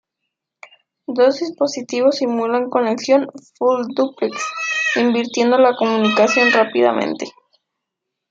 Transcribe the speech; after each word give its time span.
Dos 1.05 1.41
dispositivos 1.41 2.17
simulan 2.17 2.71
conexión 2.71 3.27
"full-duplex" 3.59 4.35
invirtiendo 4.95 5.59
la 5.59 5.75
comunicación 5.75 6.49
rápidamente. 6.51 7.27